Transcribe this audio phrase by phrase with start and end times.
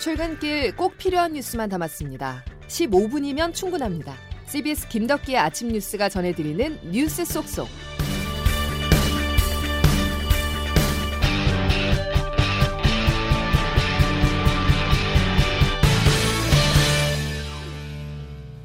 [0.00, 2.42] 출근길 꼭 필요한 뉴스만 담았습니다.
[2.68, 4.16] 15분이면 충분합니다.
[4.46, 7.68] CBS 김덕기의 아침 뉴스가 전해드리는 뉴스 속속.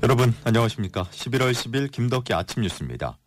[0.03, 1.03] 여러분 안녕하십니까?
[1.03, 3.17] 11월 10일 김덕기 아침 뉴스입니다.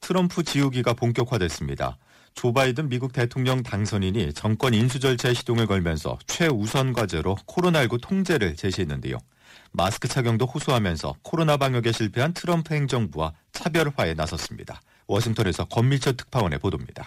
[0.00, 1.98] 트럼프 지우기가 본격화됐습니다.
[2.36, 9.16] 조 바이든 미국 대통령 당선인이 정권 인수 절차에 시동을 걸면서 최우선 과제로 코로나19 통제를 제시했는데요.
[9.72, 14.82] 마스크 착용도 호소하면서 코로나 방역에 실패한 트럼프 행정부와 차별화에 나섰습니다.
[15.06, 17.06] 워싱턴에서 권미철 특파원의 보도입니다.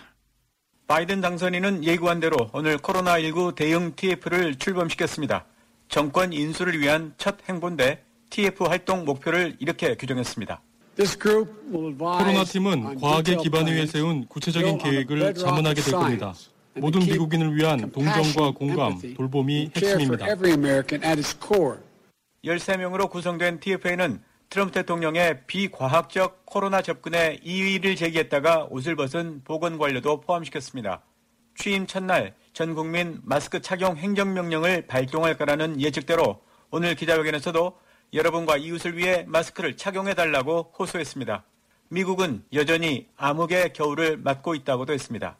[0.87, 5.45] 바이든 당선인은 예고한 대로 오늘 코로나19 대응 TF를 출범시켰습니다.
[5.89, 10.59] 정권 인수를 위한 첫 행보인데 TF 활동 목표를 이렇게 규정했습니다.
[10.99, 16.33] 코로나 팀은 과학의 기반에 위해 세운 구체적인 계획을 자문하게 될 겁니다.
[16.75, 20.25] 모든 미국인을 위한 동정과 공감, 돌봄이 핵심입니다.
[22.43, 31.01] 13명으로 구성된 TFA는 트럼프 대통령의 비과학적 코로나 접근에 이의를 제기했다가 옷을 벗은 보건관료도 포함시켰습니다.
[31.55, 36.41] 취임 첫날 전 국민 마스크 착용 행정명령을 발동할 거라는 예측대로
[36.71, 37.77] 오늘 기자회견에서도
[38.13, 41.43] 여러분과 이웃을 위해 마스크를 착용해달라고 호소했습니다.
[41.89, 45.37] 미국은 여전히 암흑의 겨울을 맞고 있다고도 했습니다.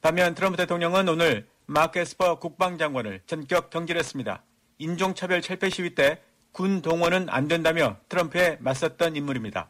[0.00, 4.42] 반면 트럼프 대통령은 오늘 마크 에스퍼 국방장관을 전격 경질했습니다.
[4.78, 9.68] 인종차별 철폐 시위 때 군 동원은 안 된다며 트럼프에 맞섰던 인물입니다.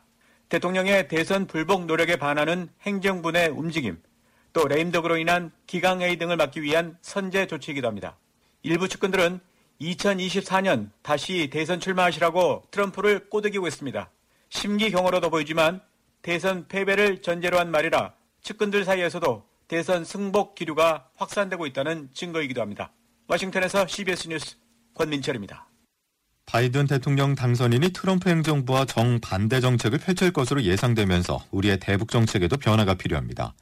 [0.48, 4.00] 대통령의 대선 불복 노력에 반하는 행정부의 움직임,
[4.54, 8.16] 또 레임덕으로 인한 기강회의 등을 막기 위한 선제 조치이기도 합니다.
[8.62, 9.40] 일부 측근들은
[9.80, 14.10] 2024년 다시 대선 출마하시라고 트럼프를 꼬드기고 있습니다.
[14.48, 15.80] 심기경으로도 보이지만
[16.22, 22.92] 대선 패배를 전제로 한 말이라 측근들 사이에서도 대선 승복 기류가 확산되고 있다는 증거이기도 합니다.
[23.28, 24.56] 워싱턴에서 CBS 뉴스
[24.94, 25.68] 권민철입니다.
[26.46, 33.54] 바이든 대통령 당선인이 트럼프 행정부와 정반대 정책을 펼칠 것으로 예상되면서 우리의 대북 정책에도 변화가 필요합니다.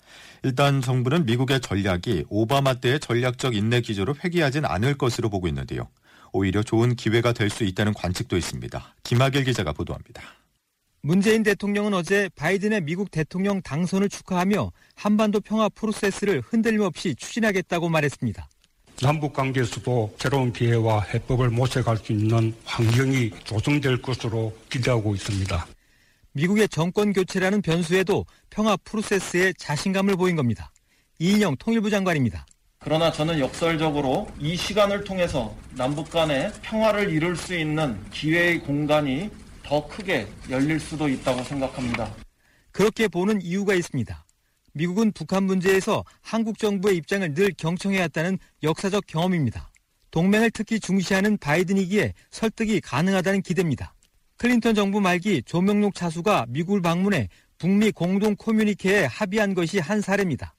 [0.45, 5.89] 일단 정부는 미국의 전략이 오바마 때의 전략적 인내 기조로 회귀하진 않을 것으로 보고 있는데요.
[6.33, 8.95] 오히려 좋은 기회가 될 수 있다는 관측도 있습니다.
[9.03, 10.23] 김학일 기자가 보도합니다.
[11.03, 18.49] 문재인 대통령은 어제 바이든의 미국 대통령 당선을 축하하며 한반도 평화 프로세스를 흔들림 없이 추진하겠다고 말했습니다.
[19.01, 25.67] 남북 관계에서도 새로운 기회와 해법을 모색할 수 있는 환경이 조성될 것으로 기대하고 있습니다.
[26.33, 30.73] 미국의 정권 교체라는 변수에도 평화 프로세스에 자신감을 보인 겁니다.
[31.19, 32.47] 이인영 통일부 장관입니다.
[32.87, 39.29] 그러나 저는 역설적으로 이 시간을 통해서 남북 간의 평화를 이룰 수 있는 기회의 공간이
[39.65, 42.15] 더 크게 열릴 수도 있다고 생각합니다.
[42.71, 44.25] 그렇게 보는 이유가 있습니다.
[44.73, 49.69] 미국은 북한 문제에서 한국 정부의 입장을 늘 경청해왔다는 역사적 경험입니다.
[50.13, 53.95] 동맹을 특히 중시하는 바이든이기에 설득이 가능하다는 기대입니다.
[54.37, 60.56] 클린턴 정부 말기 조명록 차수가 미국을 방문해 북미 공동 코뮤니케에 합의한 것이 한 사례입니다.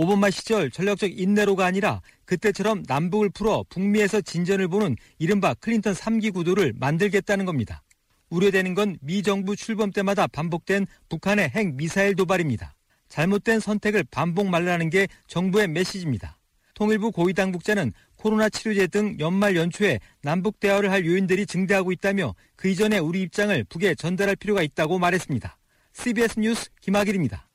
[0.00, 6.72] 오바마 시절 전략적 인내로가 아니라 그때처럼 남북을 풀어 북미에서 진전을 보는 이른바 클린턴 3기 구도를
[6.76, 7.82] 만들겠다는 겁니다.
[8.30, 12.76] 우려되는 건 미 정부 출범 때마다 반복된 북한의 핵 미사일 도발입니다.
[13.08, 16.38] 잘못된 선택을 반복 말라는 게 정부의 메시지입니다.
[16.74, 22.68] 통일부 고위 당국자는 코로나 치료제 등 연말 연초에 남북 대화를 할 요인들이 증대하고 있다며 그
[22.68, 25.58] 이전에 우리 입장을 북에 전달할 필요가 있다고 말했습니다.
[25.92, 27.48] CBS 뉴스 김학일입니다.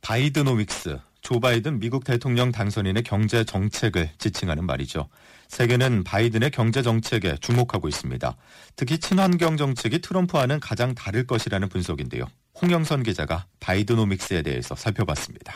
[0.00, 5.08] 바이드노믹스 조 바이든 미국 대통령 당선인의 경제 정책을 지칭하는 말이죠.
[5.48, 8.36] 세계는 바이든의 경제 정책에 주목하고 있습니다.
[8.76, 12.26] 특히 친환경 정책이 트럼프와는 가장 다를 것이라는 분석인데요.
[12.62, 15.52] 홍영선 기자가 바이드노믹스에 대해서 살펴봤습니다.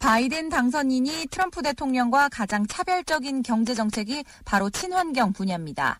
[0.00, 5.98] 바이든 당선인이 트럼프 대통령과 가장 차별적인 경제 정책이 바로 친환경 분야입니다.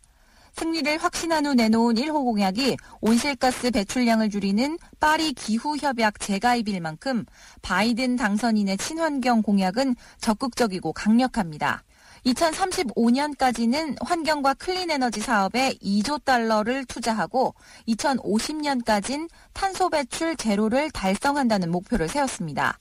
[0.55, 7.25] 승리를 확신한 후 내놓은 1호 공약이 온실가스 배출량을 줄이는 파리 기후협약 재가입일 만큼
[7.63, 11.83] 바이든 당선인의 친환경 공약은 적극적이고 강력합니다.
[12.27, 17.55] 2035년까지는 환경과 클린 에너지 사업에 2조 달러를 투자하고
[17.89, 22.79] 2050년까진 탄소 배출 제로를 달성한다는 목표를 세웠습니다.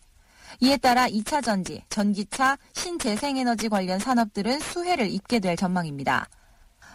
[0.61, 6.29] 이에 따라 2차 전지, 전기차, 신재생에너지 관련 산업들은 수혜를 입게 될 전망입니다.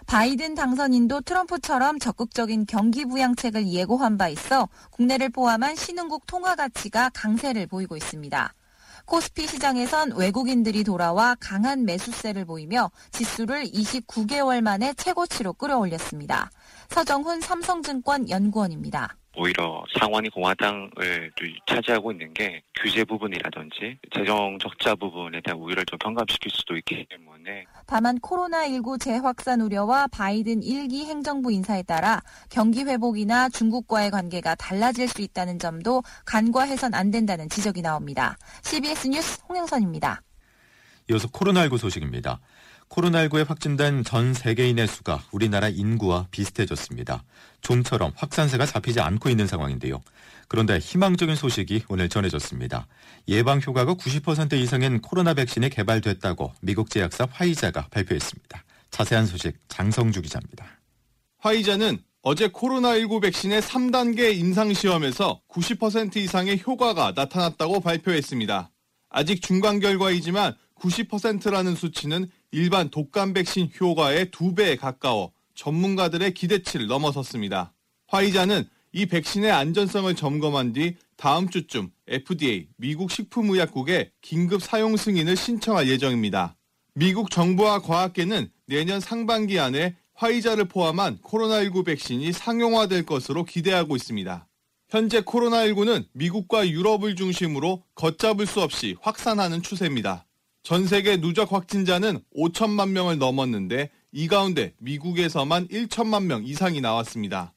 [0.09, 7.67] 바이든 당선인도 트럼프처럼 적극적인 경기 부양책을 예고한 바 있어 국내를 포함한 신흥국 통화 가치가 강세를
[7.67, 8.55] 보이고 있습니다.
[9.05, 16.51] 코스피 시장에선 외국인들이 돌아와 강한 매수세를 보이며 지수를 29개월 만에 최고치로 끌어올렸습니다.
[16.89, 19.15] 서정훈 삼성증권 연구원입니다.
[19.37, 21.33] 오히려 상원이 공화당을
[21.67, 27.28] 차지하고 있는 게 규제 부분이라든지 재정 적자 부분에 대한 우위를 좀 경감시킬 수도 있기 때문에
[27.89, 35.23] 다만 코로나19 재확산 우려와 바이든 1기 행정부 인사에 따라 경기 회복이나 중국과의 관계가 달라질 수
[35.23, 38.37] 있다는 점도 간과해선 안 된다는 지적이 나옵니다.
[38.63, 40.21] CBS 뉴스 홍영선입니다.
[41.11, 42.41] 이어서 코로나19 소식입니다.
[42.89, 47.23] 코로나19에 확진된 전 세계인의 수가 우리나라 인구와 비슷해졌습니다.
[47.61, 50.01] 좀처럼 확산세가 잡히지 않고 있는 상황인데요.
[50.49, 52.87] 그런데 희망적인 소식이 오늘 전해졌습니다.
[53.29, 58.65] 예방 효과가 90% 이상인 코로나 백신이 개발됐다고 미국 제약사 화이자가 발표했습니다.
[58.91, 60.67] 자세한 소식 장성주 기자입니다.
[61.39, 68.71] 화이자는 어제 코로나19 백신의 3단계 임상시험에서 90% 이상의 효과가 나타났다고 발표했습니다.
[69.11, 77.75] 아직 중간 결과이지만 90%라는 수치는 일반 독감 백신 효과의 2배에 가까워 전문가들의 기대치를 넘어섰습니다.
[78.07, 85.89] 화이자는 이 백신의 안전성을 점검한 뒤 다음 주쯤 FDA, 미국 식품의약국에 긴급 사용 승인을 신청할
[85.89, 86.57] 예정입니다.
[86.95, 94.49] 미국 정부와 과학계는 내년 상반기 안에 화이자를 포함한 코로나19 백신이 상용화될 것으로 기대하고 있습니다.
[94.89, 100.28] 현재 코로나19는 미국과 유럽을 중심으로 걷잡을 수 없이 확산하는 추세입니다.
[100.69, 107.55] 전 세계 누적 확진자는 5천만 명을 넘었는데 이 가운데 미국에서만 1천만 명 이상이 나왔습니다.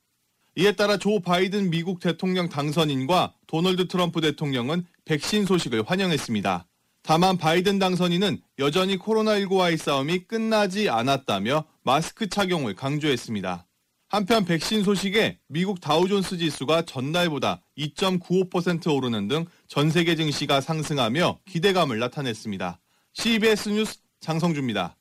[0.56, 6.70] 이에 따라 조 바이든 미국 대통령 당선인과 도널드 트럼프 대통령은 백신 소식을 환영했습니다.
[7.04, 13.68] 다만 바이든 당선인은 여전히 코로나19와의 싸움이 끝나지 않았다며 마스크 착용을 강조했습니다.
[14.08, 21.98] 한편 백신 소식에 미국 다우존스 지수가 전날보다 2.95% 오르는 등 전 세계 증시가 상승하며 기대감을
[22.00, 22.81] 나타냈습니다.
[23.14, 24.96] CBS 뉴스 장성주입니다.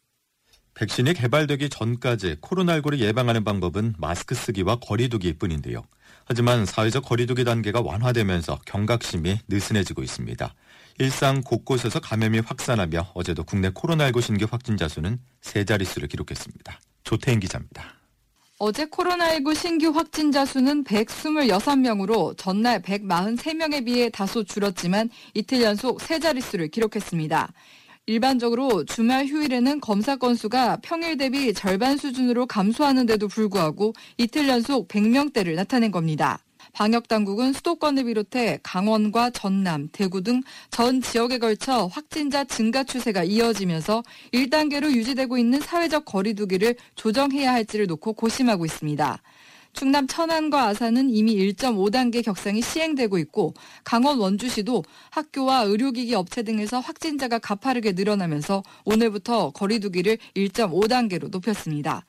[0.74, 5.82] 백신이 개발되기 전까지 코로나19를 예방하는 방법은 마스크 쓰기와 거리두기 뿐인데요.
[6.24, 10.54] 하지만 사회적 거리두기 단계가 완화되면서 경각심이 느슨해지고 있습니다.
[10.98, 16.80] 일상 곳곳에서 감염이 확산하며 어제도 국내 코로나19 신규 확진자 수는 세 자릿수를 기록했습니다.
[17.04, 17.94] 조태인 기자입니다.
[18.58, 26.68] 어제 코로나19 신규 확진자 수는 126명으로 전날 143명에 비해 다소 줄었지만 이틀 연속 세 자릿수를
[26.68, 27.52] 기록했습니다.
[28.10, 35.92] 일반적으로 주말 휴일에는 검사 건수가 평일 대비 절반 수준으로 감소하는데도 불구하고 이틀 연속 100명대를 나타낸
[35.92, 36.40] 겁니다.
[36.72, 40.42] 방역 당국은 수도권을 비롯해 강원과 전남, 대구 등
[40.72, 44.02] 전 지역에 걸쳐 확진자 증가 추세가 이어지면서
[44.34, 49.22] 1단계로 유지되고 있는 사회적 거리두기를 조정해야 할지를 놓고 고심하고 있습니다.
[49.72, 57.38] 충남 천안과 아산은 이미 1.5단계 격상이 시행되고 있고 강원 원주시도 학교와 의료기기 업체 등에서 확진자가
[57.38, 62.04] 가파르게 늘어나면서 오늘부터 거리두기를 1.5단계로 높였습니다.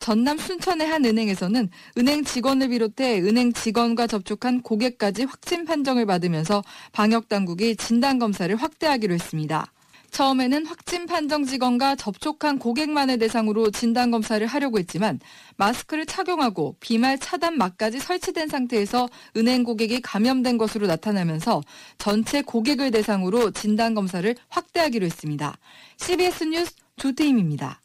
[0.00, 6.62] 전남 순천의 한 은행에서는 은행 직원을 비롯해 은행 직원과 접촉한 고객까지 확진 판정을 받으면서
[6.92, 9.72] 방역 당국이 진단 검사를 확대하기로 했습니다.
[10.14, 15.18] 처음에는 확진 판정 직원과 접촉한 고객만을 대상으로 진단 검사를 하려고 했지만
[15.56, 21.62] 마스크를 착용하고 비말 차단 막까지 설치된 상태에서 은행 고객이 감염된 것으로 나타나면서
[21.98, 25.58] 전체 고객을 대상으로 진단 검사를 확대하기로 했습니다.
[25.96, 27.80] CBS 뉴스 조태임입니다.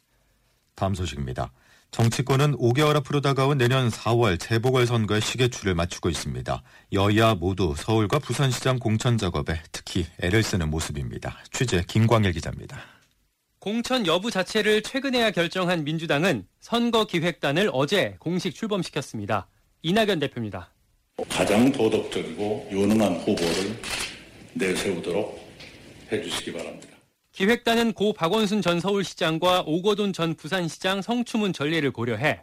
[0.76, 1.50] 다음 소식입니다.
[1.90, 6.62] 정치권은 5개월 앞으로 다가온 내년 4월 재보궐선거의 시계추를 맞추고 있습니다.
[6.92, 11.36] 여야 모두 서울과 부산시장 공천 작업에 특히 애를 쓰는 모습입니다.
[11.52, 12.80] 취재 김광일 기자입니다.
[13.58, 19.48] 공천 여부 자체를 최근에야 결정한 민주당은 선거기획단을 어제 공식 출범시켰습니다.
[19.82, 20.70] 이낙연 대표입니다.
[21.28, 23.78] 가장 도덕적이고 유능한 후보를
[24.54, 25.38] 내세우도록
[26.10, 26.89] 해주시기 바랍니다.
[27.32, 32.42] 기획단은 고 박원순 전 서울시장과 오거돈 전 부산시장 성추문 전례를 고려해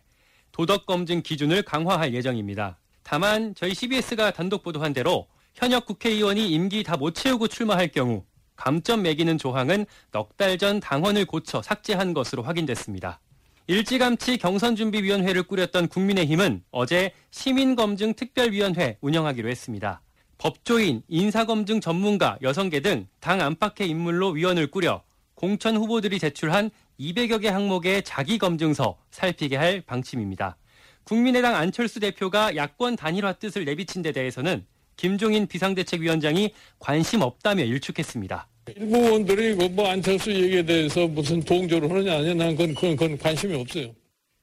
[0.51, 2.79] 도덕 검증 기준을 강화할 예정입니다.
[3.03, 8.23] 다만 저희 CBS가 단독 보도한 대로 현역 국회의원이 임기 다 못 채우고 출마할 경우
[8.55, 13.19] 감점 매기는 조항은 넉 달 전 당헌을 고쳐 삭제한 것으로 확인됐습니다.
[13.67, 20.01] 일찌감치 경선준비위원회를 꾸렸던 국민의힘은 어제 시민검증특별위원회 운영하기로 했습니다.
[20.37, 25.01] 법조인, 인사검증 전문가, 여성계 등 당 안팎의 인물로 위원을 꾸려
[25.33, 30.57] 공천 후보들이 제출한 200여 개 항목의 자기 검증서 살피게 할 방침입니다.
[31.03, 34.65] 국민의당 안철수 대표가 야권 단일화 뜻을 내비친 데 대해서는
[34.95, 38.47] 김종인 비상대책위원장이 관심 없다며 일축했습니다.
[38.75, 43.55] 일부 의원들이 뭐 안철수 얘기에 대해서 무슨 동조를 하느냐 아니냐 난 그건, 그건, 그건 관심이
[43.55, 43.93] 없어요.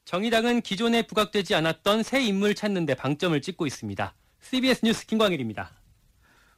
[0.04, 4.14] 정의당은 기존에 부각되지 않았던 새 인물 찾는 데 방점을 찍고 있습니다.
[4.42, 5.72] CBS 뉴스 김광일입니다.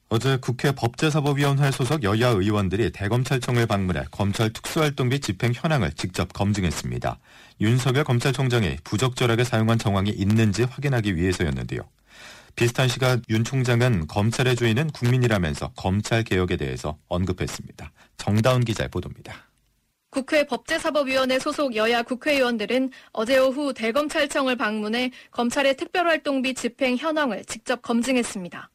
[0.09, 7.19] 어제 국회 법제사법위원회 소속 여야 의원들이 대검찰청을 방문해 검찰 특수활동비 집행 현황을 직접 검증했습니다.
[7.61, 11.81] 윤석열 검찰총장이 부적절하게 사용한 정황이 있는지 확인하기 위해서였는데요.
[12.55, 17.91] 비슷한 시각 윤 총장은 검찰의 주인은 국민이라면서 검찰 개혁에 대해서 언급했습니다.
[18.17, 19.35] 정다운 기자의 보도입니다.
[20.11, 28.71] 국회 법제사법위원회 소속 여야 국회의원들은 어제 오후 대검찰청을 방문해 검찰의 특별활동비 집행 현황을 직접 검증했습니다.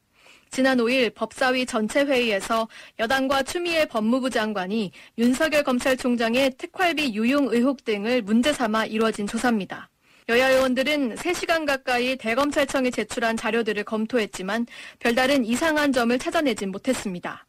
[0.52, 2.68] 지난 5일 법사위 전체 회의에서
[2.98, 9.88] 여당과 추미애 법무부 장관이 윤석열 검찰총장의 특활비 유용 의혹 등을 문제 삼아 이뤄진 조사입니다.
[10.28, 14.66] 여야 의원들은 3시간 가까이 대검찰청에 제출한 자료들을 검토했지만
[14.98, 17.46] 별다른 이상한 점을 찾아내진 못했습니다.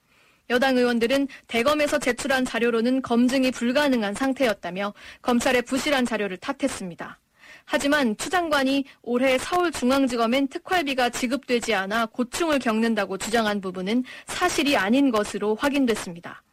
[0.49, 7.19] 여당 의원들은 대검에서 제출한 자료로는 검증이 불가능한 상태였다며 검찰의 부실한 자료를 탓했습니다.
[7.65, 15.55] 하지만 추 장관이 올해 서울중앙지검엔 특활비가 지급되지 않아 고충을 겪는다고 주장한 부분은 사실이 아닌 것으로
[15.55, 16.43] 확인됐습니다.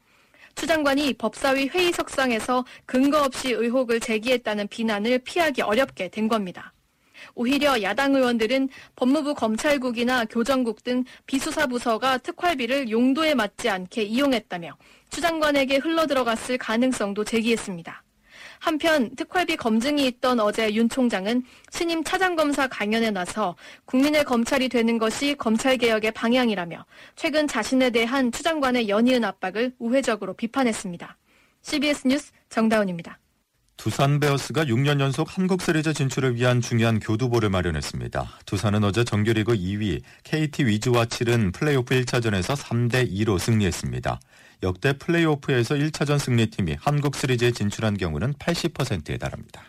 [0.54, 6.72] 추 장관이 법사위 회의석상에서 근거 없이 의혹을 제기했다는 비난을 피하기 어렵게 된 겁니다.
[7.34, 14.76] 오히려 야당 의원들은 법무부 검찰국이나 교정국 등 비수사 부서가 특활비를 용도에 맞지 않게 이용했다며
[15.10, 18.02] 추 장관에게 흘러들어갔을 가능성도 제기했습니다.
[18.60, 25.34] 한편 특활비 검증이 있던 어제 윤 총장은 신임 차장검사 강연에 나서 국민의 검찰이 되는 것이
[25.34, 26.84] 검찰개혁의 방향이라며
[27.16, 31.16] 최근 자신에 대한 추 장관의 연이은 압박을 우회적으로 비판했습니다.
[31.62, 33.18] CBS 뉴스 정다운입니다.
[33.78, 38.40] 두산 베어스가 6년 연속 한국 시리즈 진출을 위한 중요한 교두보를 마련했습니다.
[38.44, 44.20] 두산은 어제 정규리그 2위 KT 위즈와 치른 플레이오프 1차전에서 3대 2로 승리했습니다.
[44.62, 49.62] 역대 플레이오프에서 1차전 승리팀이 한국 시리즈에 진출한 경우는 80%에 달합니다.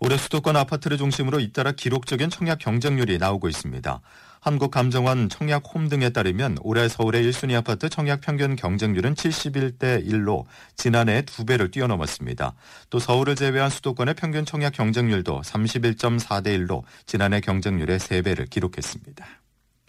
[0.00, 4.00] 올해 수도권 아파트를 중심으로 잇따라 기록적인 청약 경쟁률이 나오고 있습니다.
[4.40, 10.46] 한국감정원 청약 홈 등에 따르면 올해 서울의 1순위 아파트 청약 평균 경쟁률은 71대 1로
[10.76, 12.54] 지난해 2배를 뛰어넘었습니다.
[12.88, 19.26] 또 서울을 제외한 수도권의 평균 청약 경쟁률도 31.4대 1로 지난해 경쟁률의 3배를 기록했습니다.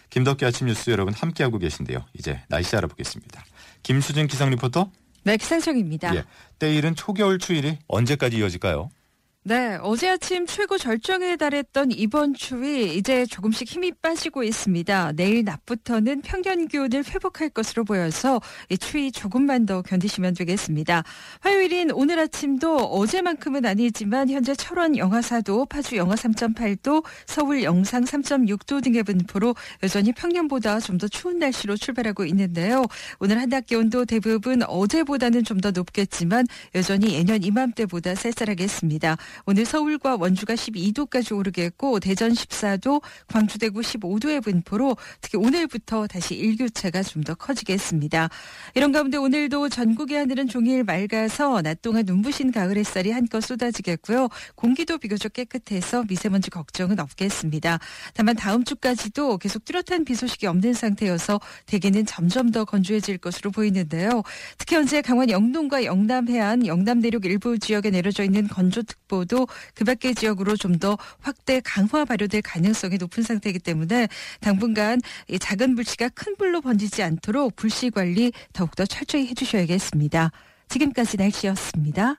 [0.10, 2.04] 김덕기 아침 뉴스 여러분 함께하고 계신데요.
[2.14, 3.46] 이제 날씨 알아보겠습니다.
[3.84, 4.90] 김수진 기상 리포터.
[5.24, 6.16] 네, 기상청입니다.
[6.16, 6.24] 예,
[6.60, 8.90] 때일은 초겨울 추위이 언제까지 이어질까요?
[9.44, 15.14] 네, 어제 아침 최고 절정에 달했던 이번 추위 이제 조금씩 힘이 빠지고 있습니다.
[15.16, 21.04] 내일 낮부터는 평년 기온을 회복할 것으로 보여서 이 추위 조금만 더 견디시면 되겠습니다.
[21.40, 28.84] 화요일인 오늘 아침도 어제만큼은 아니지만 현재 철원 영하 4도, 파주 영하 3.8도, 서울 영상 3.6도
[28.84, 32.86] 등의 분포로 여전히 평년보다 좀 더 추운 날씨로 출발하고 있는데요.
[33.18, 36.46] 오늘 한낮 기온도 대부분 어제보다는 좀 더 높겠지만
[36.76, 39.18] 여전히 예년 이맘때보다 쌀쌀하겠습니다.
[39.46, 47.04] 오늘 서울과 원주가 12도까지 오르겠고 대전 14도, 광주 대구 15도의 분포로 특히 오늘부터 다시 일교차가
[47.04, 48.30] 좀 더 커지겠습니다.
[48.74, 54.30] 이런 가운데 오늘도 전국의 하늘은 종일 맑아서 낮 동안 눈부신 가을 햇살이 한껏 쏟아지겠고요.
[54.56, 57.80] 공기도 비교적 깨끗해서 미세먼지 걱정은 없겠습니다.
[58.14, 64.24] 다만 다음 주까지도 계속 뚜렷한 비 소식이 없는 상태여서 대개는 점점 더 건조해질 것으로 보이는데요.
[64.58, 69.84] 특히 현재 강원 영동과 영남 해안, 영남 내륙 일부 지역에 내려져 있는 건조특보 정도도 그
[69.86, 74.08] 밖의 지역으로 좀 더 확대 강화 발효될 가능성이 높은 상태이기 때문에
[74.40, 75.00] 당분간
[75.40, 80.32] 작은 불씨가 큰 불로 번지지 않도록 불씨 관리 더욱더 철저히 해주셔야겠습니다.
[80.70, 82.16] 지금까지 날씨였습니다.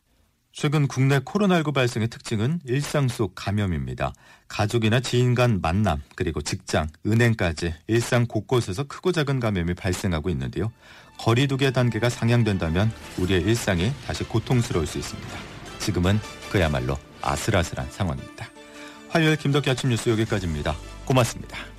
[0.53, 4.13] 최근 국내 코로나19 발생의 특징은 일상 속 감염입니다.
[4.49, 10.71] 가족이나 지인 간 만남, 그리고 직장, 은행까지 일상 곳곳에서 크고 작은 감염이 발생하고 있는데요.
[11.19, 15.31] 거리두기 단계가 상향된다면 우리의 일상이 다시 고통스러울 수 있습니다.
[15.79, 16.21] 지금은
[16.53, 18.47] 그야말로 아슬아슬한 상황입니다.
[19.09, 20.77] 화요일 김덕기 아침 뉴스 여기까지입니다.
[21.07, 21.72] 고맙습니다.